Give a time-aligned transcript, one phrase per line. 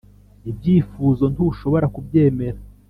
[0.51, 2.59] ibyifuzo ntushobora kubyemera